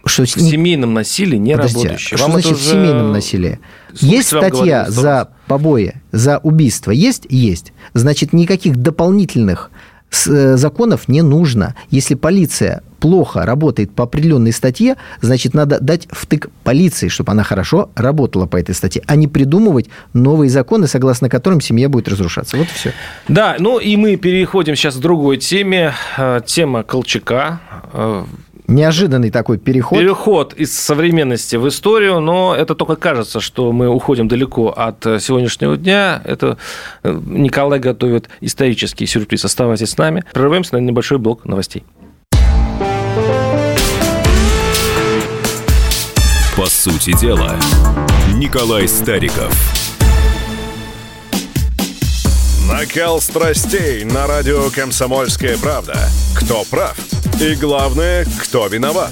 [0.06, 0.24] Что...
[0.24, 2.18] В семейном насилии не Подождите, работающие.
[2.18, 2.62] Что Вам значит уже...
[2.62, 3.60] в семейном насилии?
[3.90, 6.92] Слушайте, есть статья говорили, за побои, за убийство?
[6.92, 7.26] Есть?
[7.30, 7.74] Есть.
[7.94, 9.70] Значит, никаких дополнительных
[10.28, 11.76] Э, законов не нужно.
[11.90, 17.90] Если полиция плохо работает по определенной статье, значит, надо дать втык полиции, чтобы она хорошо
[17.96, 22.58] работала по этой статье, а не придумывать новые законы, согласно которым семья будет разрушаться.
[22.58, 22.94] Вот и все.
[23.28, 25.94] Да, ну и мы переходим сейчас к другой теме.
[26.18, 27.60] Э, тема Колчака.
[27.94, 28.26] Э,
[28.68, 29.98] Неожиданный такой переход.
[29.98, 35.76] Переход из современности в историю, но это только кажется, что мы уходим далеко от сегодняшнего
[35.76, 36.22] дня.
[36.24, 36.58] Это
[37.02, 39.46] э, Николай готовит исторический сюрприз.
[39.46, 40.24] Оставайтесь с нами.
[40.34, 41.84] Прерываемся на небольшой блок новостей.
[46.60, 47.58] По сути дела,
[48.34, 49.54] Николай Стариков.
[52.68, 55.98] Накал страстей на радио «Комсомольская правда».
[56.36, 56.98] Кто прав?
[57.40, 59.12] И главное, кто виноват?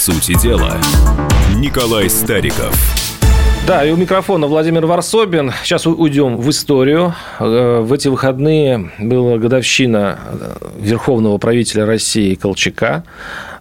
[0.00, 0.80] Сути дела,
[1.56, 2.74] Николай Стариков.
[3.66, 5.52] Да, и у микрофона Владимир Варсобин.
[5.62, 7.14] Сейчас уйдем в историю.
[7.38, 13.04] Э, в эти выходные была годовщина э, верховного правителя России Колчака.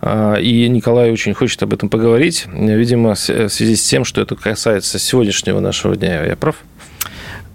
[0.01, 2.45] Э, и Николай очень хочет об этом поговорить.
[2.47, 6.25] Видимо, в связи с тем, что это касается сегодняшнего нашего дня.
[6.25, 6.55] Я прав?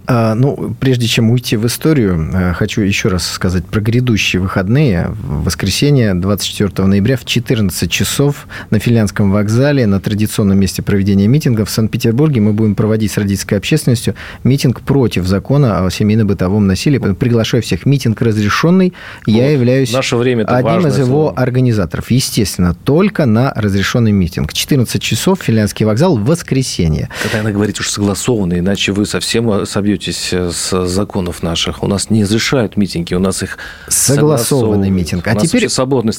[0.06, 5.08] А, ну, прежде чем уйти в историю, э, хочу еще раз сказать про грядущие выходные.
[5.08, 11.64] В воскресенье, 24 ноября в 14 часов на Финляндском вокзале, на традиционном месте проведения митинга
[11.64, 16.98] в Санкт-Петербурге мы будем проводить с родительской общественностью митинг против закона о семейно-бытовом насилии.
[16.98, 17.86] Приглашаю всех.
[17.86, 18.92] Митинг разрешенный.
[19.26, 19.32] Вот.
[19.32, 21.32] Я являюсь Наше время одним из его слово.
[21.32, 22.10] организаторов.
[22.10, 24.52] Естественно, только на разрешенный митинг.
[24.52, 27.08] 14 часов, Финляндский вокзал, воскресенье.
[27.24, 31.82] Это она говорит уж согласованно, иначе вы совсем собьете добьетесь э, с законов наших.
[31.82, 35.26] У нас не разрешают митинги, у нас их согласованный митинг.
[35.26, 35.68] А теперь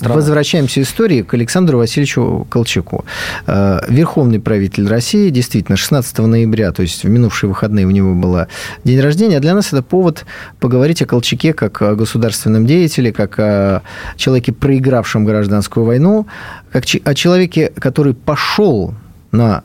[0.01, 3.05] возвращаемся истории к Александру Васильевичу Колчаку.
[3.47, 8.47] Э, верховный правитель России, действительно, 16 ноября, то есть в минувшие выходные у него был
[8.83, 9.37] день рождения.
[9.37, 10.25] А для нас это повод
[10.59, 13.81] поговорить о Колчаке как о государственном деятеле, как о
[14.15, 16.27] человеке, проигравшем гражданскую войну,
[16.71, 18.93] как о человеке, который пошел
[19.31, 19.63] на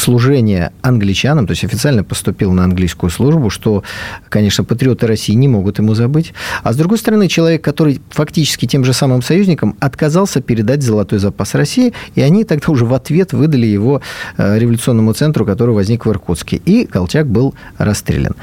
[0.00, 3.82] служения англичанам, то есть официально поступил на английскую службу, что,
[4.28, 6.32] конечно, патриоты России не могут ему забыть.
[6.62, 11.54] А с другой стороны, человек, который фактически тем же самым союзникам отказался передать золотой запас
[11.54, 14.00] России, и они тогда уже в ответ выдали его
[14.36, 16.56] э, революционному центру, который возник в Иркутске.
[16.56, 18.34] И Колчак был расстрелян.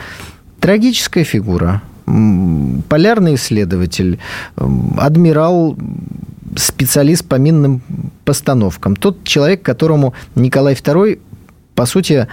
[0.59, 1.81] Трагическая фигура,
[2.89, 4.19] полярный исследователь,
[4.97, 5.77] адмирал,
[6.55, 7.81] специалист по минным
[8.25, 8.95] постановкам.
[8.95, 11.19] Тот человек, которому Николай II,
[11.75, 12.27] по сути,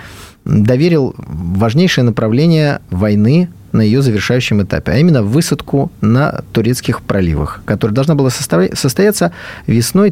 [0.44, 7.94] доверил важнейшее направление войны на ее завершающем этапе, а именно высадку на турецких проливах, которая
[7.94, 9.32] должна была состояться
[9.66, 10.10] весной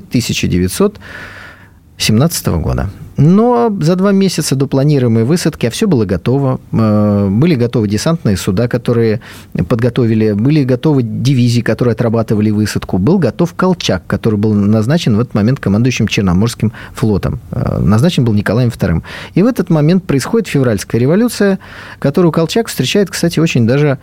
[1.98, 2.88] 1917 года.
[3.16, 6.60] Но за два месяца до планируемой высадки а все было готово.
[6.70, 9.20] Э, были готовы десантные суда, которые
[9.68, 12.98] подготовили, были готовы дивизии, которые отрабатывали высадку.
[12.98, 17.40] Был готов Колчак, который был назначен в этот момент командующим Черноморским флотом.
[17.50, 19.02] Э, назначен был Николаем II.
[19.34, 21.58] И в этот момент происходит февральская революция,
[21.98, 23.98] которую Колчак встречает, кстати, очень даже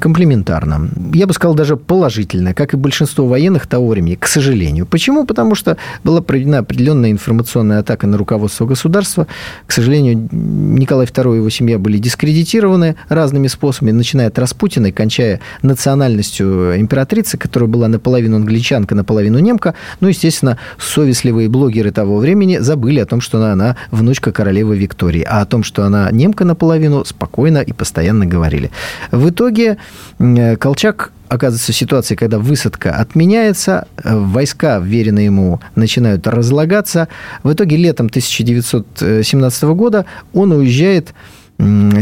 [0.00, 0.88] комплиментарно.
[1.12, 4.86] Я бы сказал, даже положительно, как и большинство военных того времени, к сожалению.
[4.86, 5.26] Почему?
[5.26, 9.26] Потому что была проведена определенная информационная атака на руководство государства.
[9.66, 14.92] К сожалению, Николай II и его семья были дискредитированы разными способами, начиная от Распутина и
[14.92, 19.74] кончая национальностью императрицы, которая была наполовину англичанка, наполовину немка.
[19.98, 25.26] Ну, естественно, совестливые блогеры того времени забыли о том, что она, она внучка королевы Виктории,
[25.28, 28.70] а о том, что она немка наполовину, спокойно и постоянно говорили.
[29.10, 29.78] В итоге итоге
[30.18, 37.08] э, Колчак оказывается в ситуации, когда высадка отменяется, э, войска, вверенные ему, начинают разлагаться.
[37.42, 41.14] В итоге летом 1917 года он уезжает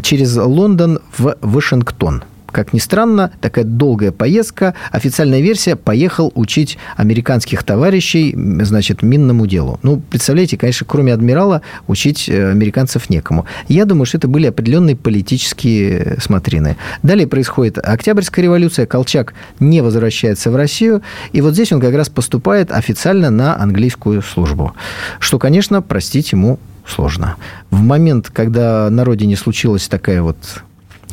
[0.03, 4.75] через Лондон в Вашингтон– как ни странно, такая долгая поездка.
[4.91, 9.81] Официальная версия– поехал учить американских товарищей, значит, минному делу.
[9.83, 13.47] Ну, представляете, конечно, кроме адмирала учить э, американцев некому.
[13.69, 16.77] Я думаю, что это были определенные политические смотрины.
[17.03, 22.09] Далее происходит Октябрьская революция, Колчак не возвращается в Россию, и вот здесь он как раз
[22.09, 24.75] поступает официально на английскую службу,
[25.19, 27.37] что, конечно, простить ему сложно.
[27.71, 30.37] В момент, когда на родине случилась такая вот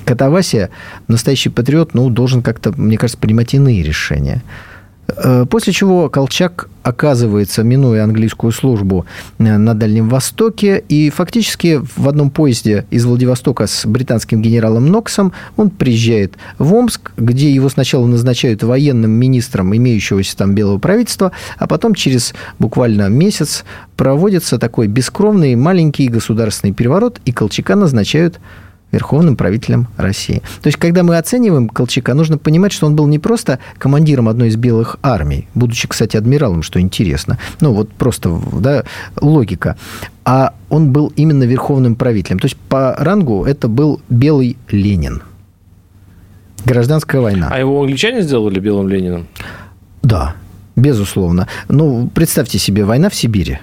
[0.09, 0.71] катавасия,
[1.07, 4.41] настоящий патриот, ну, должен как-то, мне кажется, принимать иные решения.
[5.07, 9.05] Э, после чего Колчак оказывается, минуя английскую службу
[9.37, 15.31] э, на Дальнем Востоке, и фактически в одном поезде из Владивостока с британским генералом Ноксом
[15.57, 21.67] он приезжает в Омск, где его сначала назначают военным министром имеющегося там белого правительства, а
[21.67, 23.63] потом через буквально месяц
[23.95, 28.39] проводится такой бескровный маленький государственный переворот, и Колчака назначают
[28.91, 30.41] верховным правителем России.
[30.61, 34.49] То есть, когда мы оцениваем Колчака, нужно понимать, что он был не просто командиром одной
[34.49, 38.83] из белых армий, будучи, кстати, адмиралом, что интересно, ну вот просто да,
[39.21, 39.77] логика,
[40.25, 42.39] а он был именно верховным правителем.
[42.39, 45.23] То есть, по рангу это был белый Ленин.
[46.65, 47.47] Гражданская война.
[47.51, 49.27] А его англичане сделали белым Лениным?
[50.01, 50.35] Да,
[50.75, 51.47] безусловно.
[51.67, 53.59] Ну, представьте себе, война в Сибири.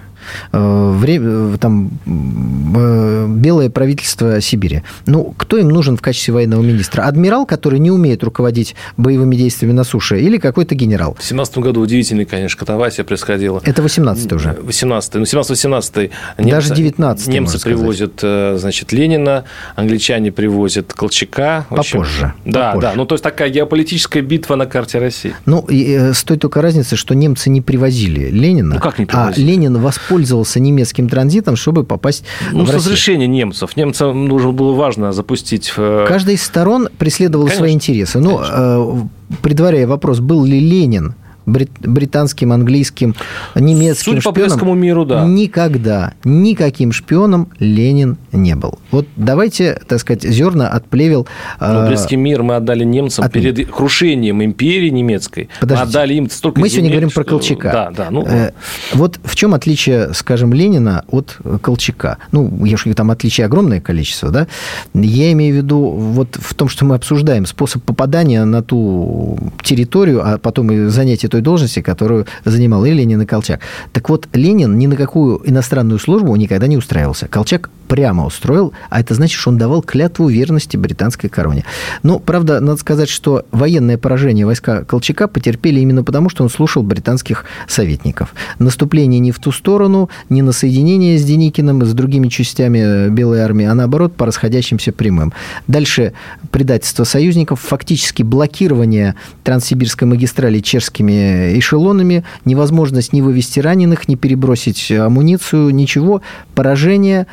[0.53, 4.83] Э, время, э, там, э, белое правительство Сибири.
[5.07, 7.03] Ну, кто им нужен в качестве военного министра?
[7.03, 11.17] Адмирал, который не умеет руководить боевыми действиями на суше, или какой-то генерал?
[11.19, 13.61] В 17 году удивительный, конечно, катавасия происходила.
[13.65, 14.57] Это 18 уже.
[14.61, 21.67] 18 ну, 17-18 Даже 19 Немцы привозят, значит, Ленина, англичане привозят Колчака.
[21.69, 22.35] Попозже.
[22.45, 22.89] Да, попозже.
[22.89, 22.93] да.
[22.97, 25.35] Ну, то есть, такая геополитическая битва на карте России.
[25.45, 29.09] Ну, и, с той только разницей, что немцы не привозили Ленина, ну, как не а
[29.09, 29.47] привозили?
[29.47, 32.79] а Ленин воспользовался воспользовался немецким транзитом, чтобы попасть ну, в с Россию.
[32.79, 33.77] разрешения немцев.
[33.77, 35.73] Немцам нужно было важно запустить...
[35.77, 36.07] В...
[36.07, 37.61] Каждая из сторон преследовала Конечно.
[37.61, 38.19] свои интересы.
[38.19, 41.15] Но, ну, э, предваряя вопрос, был ли Ленин
[41.47, 43.15] британским, английским,
[43.55, 44.35] немецким Судя шпионом.
[44.35, 45.25] по близкому миру, да.
[45.25, 48.79] Никогда никаким шпионом Ленин не был.
[48.91, 51.27] Вот давайте, так сказать, зерна отплевел.
[51.61, 53.33] Но ну, близкий мир мы отдали немцам от...
[53.33, 55.49] перед крушением империи немецкой.
[55.61, 55.85] Подождите.
[55.85, 57.23] Мы отдали им столько Мы сегодня говорим что...
[57.23, 57.73] про Колчака.
[57.73, 58.11] Да, да.
[58.11, 58.27] Ну...
[58.27, 58.51] Э,
[58.93, 62.19] вот в чем отличие, скажем, Ленина от Колчака?
[62.33, 64.47] Ну, я же там отличий огромное количество, да?
[64.95, 70.23] Я имею в виду вот в том, что мы обсуждаем способ попадания на ту территорию,
[70.27, 73.61] а потом и занятие той должности, которую занимал и Ленин, и Колчак.
[73.93, 77.29] Так вот, Ленин ни на какую иностранную службу никогда не устраивался.
[77.29, 81.65] Колчак прямо устроил, а это значит, что он давал клятву верности британской короне.
[82.03, 86.83] Но, правда, надо сказать, что военное поражение войска Колчака потерпели именно потому, что он слушал
[86.83, 88.35] британских советников.
[88.59, 93.67] Наступление не в ту сторону, не на соединение с Деникиным, с другими частями Белой армии,
[93.67, 95.33] а наоборот, по расходящимся прямым.
[95.67, 96.13] Дальше
[96.51, 105.71] предательство союзников, фактически блокирование Транссибирской магистрали чешскими эшелонами, невозможность не вывести раненых, не перебросить амуницию,
[105.71, 106.23] ничего,
[106.55, 107.27] поражение,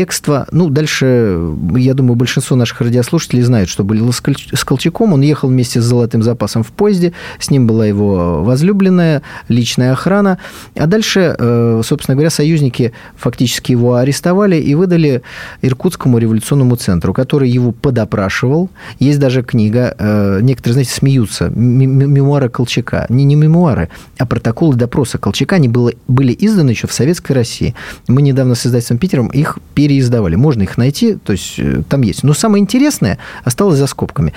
[0.00, 0.46] бегство.
[0.50, 1.38] Ну, дальше,
[1.76, 5.12] я думаю, большинство наших радиослушателей знают, что было с Колчаком.
[5.12, 10.38] Он ехал вместе с золотым запасом в поезде, с ним была его возлюбленная, личная охрана.
[10.74, 15.20] А дальше, э, собственно говоря, союзники фактически его арестовали и выдали
[15.60, 18.70] Иркутскому революционному центру, который его подопрашивал.
[18.98, 23.04] Есть даже книга, э, некоторые, знаете, смеются, мемуары Колчака.
[23.10, 25.56] Не, не мемуары, а протоколы допроса Колчака.
[25.56, 27.74] Они было, были изданы еще в Советской России.
[28.08, 29.58] Мы недавно с издательством Питером их
[29.90, 30.36] переиздавали.
[30.36, 32.22] Можно их найти, то есть э, там есть.
[32.22, 34.32] Но самое интересное осталось за скобками.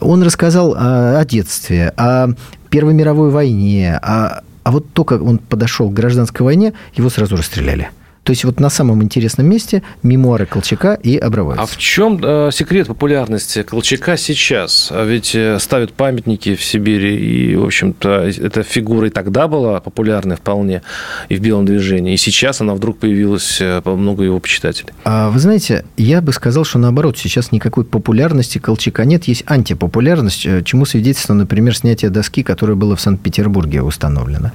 [0.00, 2.28] Он рассказал о, о детстве, о
[2.68, 7.88] Первой мировой войне, а, а вот только он подошел к гражданской войне, его сразу расстреляли.
[8.28, 11.62] То есть вот на самом интересном месте мемуары Колчака и обрываются.
[11.62, 14.88] А в чем э, секрет популярности Колчака сейчас?
[14.90, 19.80] А ведь э, ставят памятники в Сибири, и, в общем-то, эта фигура и тогда была
[19.80, 20.82] популярной вполне,
[21.30, 24.92] и в белом движении, и сейчас она вдруг появилась, э, много его почитателей.
[25.04, 30.46] А вы знаете, я бы сказал, что наоборот, сейчас никакой популярности Колчака нет, есть антипопулярность,
[30.66, 34.52] чему свидетельство, например, снятие доски, которое было в Санкт-Петербурге установлено.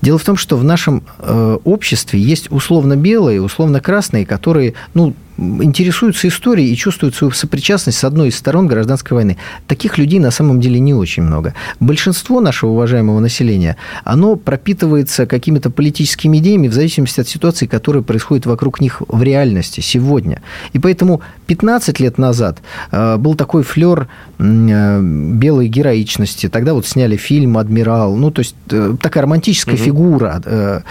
[0.00, 5.14] Дело в том, что в нашем обществе есть условно белый белые, условно красные, которые, ну,
[5.38, 9.36] интересуются историей и чувствуют свою сопричастность с одной из сторон гражданской войны.
[9.66, 11.54] Таких людей на самом деле не очень много.
[11.80, 18.46] Большинство нашего уважаемого населения, оно пропитывается какими-то политическими идеями в зависимости от ситуации, которая происходит
[18.46, 20.42] вокруг них в реальности сегодня.
[20.74, 22.58] И поэтому 15 лет назад
[22.90, 26.48] э, был такой флер э, белой героичности.
[26.48, 28.16] Тогда вот сняли фильм «Адмирал».
[28.16, 29.84] Ну, то есть э, такая романтическая угу.
[29.84, 30.82] фигура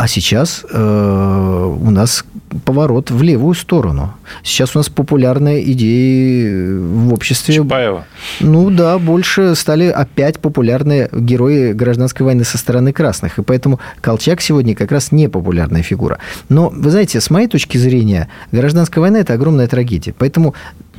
[0.00, 2.24] а сейчас э, у нас
[2.64, 4.14] поворот в левую сторону.
[4.42, 7.54] Сейчас у нас популярные идеи в обществе.
[7.56, 8.06] Чапаева.
[8.40, 13.38] Ну да, больше стали опять популярные герои гражданской войны со стороны красных.
[13.38, 16.18] И поэтому Колчак сегодня как раз не популярная фигура.
[16.48, 20.14] Но, вы знаете, с моей точки зрения, гражданская война– это огромная трагедия.
[20.16, 20.54] Поэтому,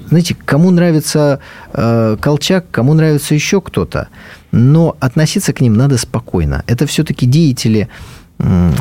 [0.09, 1.39] знаете, кому нравится
[1.73, 4.09] э, Колчак, кому нравится еще кто-то,
[4.51, 6.63] но относиться к ним надо спокойно.
[6.67, 7.89] Это все-таки деятели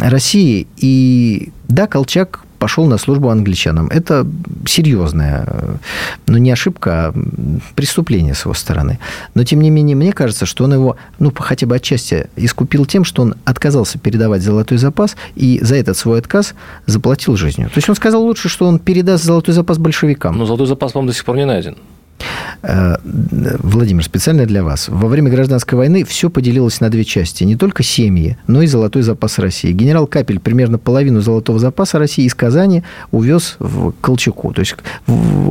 [0.01, 0.67] России.
[0.77, 3.89] И да, Колчак пошел на службу англичанам.
[3.89, 4.27] Это
[4.67, 5.49] серьезная,
[6.27, 7.15] ну, не ошибка, а
[7.75, 8.99] преступление с его стороны.
[9.35, 13.05] Но, тем не менее, мне кажется, что он его, ну, хотя бы отчасти искупил тем,
[13.05, 17.69] что он отказался передавать золотой запас и за этот свой отказ заплатил жизнью.
[17.69, 20.37] То есть он сказал лучше, что он передаст золотой запас большевикам.
[20.37, 21.77] Но золотой запас, по-моему, до сих пор не найден.
[22.63, 24.89] Э, Владимир, специально для вас.
[24.89, 27.45] Во время гражданской войны все поделилось на две части.
[27.45, 29.73] Не только семьи, но и золотой запас России.
[29.73, 34.53] Генерал Капель примерно половину золотого запаса России из Казани увез в Колчаку.
[34.53, 34.77] То есть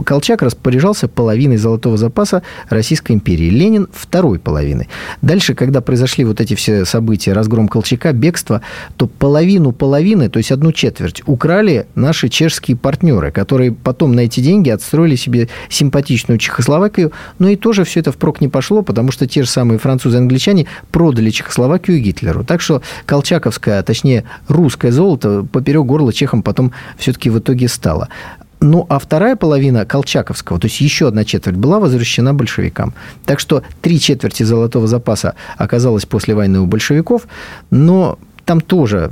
[0.06, 3.50] Колчак распоряжался половиной золотого запаса Российской империи.
[3.50, 4.88] Ленин второй половиной.
[5.22, 8.62] Дальше, когда произошли вот эти все события, разгром Колчака, бегство,
[8.98, 14.40] то половину половины, то есть одну четверть, украли наши чешские партнеры, которые потом на эти
[14.40, 19.12] деньги отстроили себе симпатичную Чехословакию Чехословакию, но и тоже все это впрок не пошло, потому
[19.12, 22.44] что те же самые французы и англичане продали Чехословакию Гитлеру.
[22.44, 28.10] Так что колчаковское, а точнее русское золото поперек горла чехам потом все-таки в итоге стало.
[28.60, 32.94] Ну, а вторая половина Колчаковского, то есть еще одна четверть, была возвращена большевикам.
[33.24, 37.26] Так что три четверти золотого запаса оказалось после войны у большевиков,
[37.72, 38.20] но
[38.50, 39.12] там тоже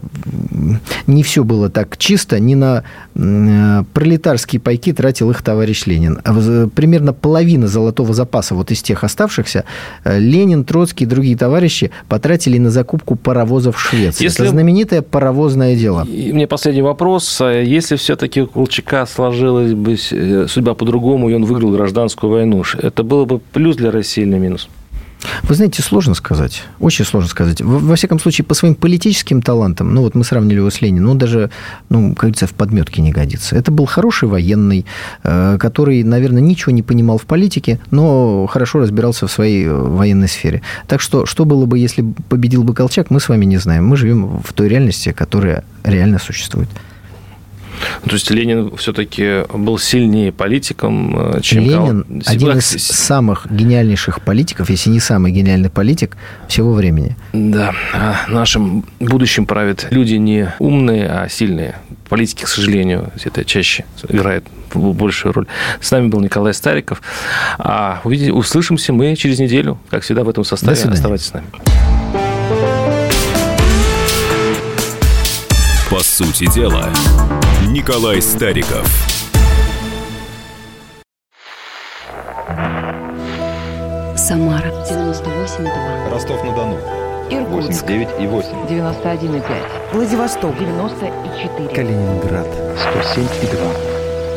[1.06, 6.20] не все было так чисто, не на э, пролетарские пайки тратил их товарищ Ленин.
[6.24, 9.64] А примерно половина золотого запаса вот из тех оставшихся
[10.04, 14.24] э, Ленин, Троцкий и другие товарищи потратили на закупку паровозов в Швеции.
[14.24, 14.44] Если...
[14.44, 16.04] Это знаменитое паровозное дело.
[16.06, 17.40] И мне последний вопрос.
[17.40, 22.64] А если все-таки у Колчака сложилась бы э, судьба по-другому, и он выиграл гражданскую войну,
[22.74, 24.68] это было бы плюс для России или минус?
[25.44, 26.64] Вы знаете, сложно сказать.
[26.80, 27.62] Очень сложно сказать.
[27.62, 31.18] Во, всяком случае, по своим политическим талантам, ну вот мы сравнили его с Лениным, он
[31.18, 31.50] даже,
[31.90, 33.56] ну, как говорится, в подметке не годится.
[33.56, 34.86] Это был хороший военный,
[35.24, 40.28] э, который, наверное, ничего не понимал в политике, но хорошо разбирался в своей э, военной
[40.28, 40.62] сфере.
[40.88, 43.86] Так что, что было бы, если победил бы Колчак, мы с вами не знаем.
[43.86, 46.70] Мы живем в той реальности, которая реально существует.
[48.06, 54.22] То есть Ленин все-таки был сильнее политиком, э, чем Ленин Кал- один из самых гениальнейших
[54.22, 57.16] политиков, если не самый гениальный политик всего времени.
[57.34, 61.76] Да, а нашим будущим правят люди не умные, а сильные.
[62.10, 65.46] Политики, к сожалению, это чаще играет большую роль.
[65.82, 67.02] С нами был Николай Стариков.
[67.58, 70.78] А увидим, услышимся мы через неделю, как всегда в этом составе.
[70.82, 71.48] Оставайтесь с нами.
[75.90, 76.90] По сути дела,
[77.78, 78.88] Николай Стариков.
[84.16, 86.12] Самара 98,2.
[86.12, 86.78] Ростов-на-Дону.
[87.30, 88.50] Иркутск 89 и 8.
[88.68, 89.94] 91,5.
[89.94, 90.58] Владивосток.
[90.58, 91.70] 94.
[91.70, 92.48] Калининград.
[92.80, 93.60] 107 и 2.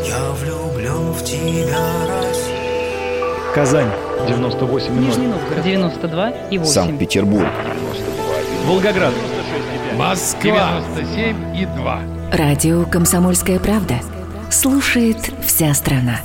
[0.05, 1.78] Я влюблен в тебя,
[2.09, 3.55] Россия.
[3.55, 3.91] Казань.
[4.28, 5.01] 98 и 0.
[5.07, 5.64] Нижний Новгород.
[5.64, 6.70] 92 и 8.
[6.70, 7.49] Санкт-Петербург.
[8.66, 9.14] Волгоград.
[9.97, 12.19] Москва 97 и 2.
[12.33, 13.97] Радио «Комсомольская правда».
[14.53, 16.20] Слушает вся страна.